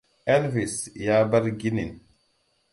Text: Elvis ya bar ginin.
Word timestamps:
Elvis 0.35 0.75
ya 0.95 1.17
bar 1.31 1.45
ginin. 1.59 1.91